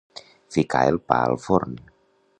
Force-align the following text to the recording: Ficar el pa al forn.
Ficar 0.55 0.81
el 0.93 0.97
pa 1.13 1.19
al 1.29 1.37
forn. 1.47 1.77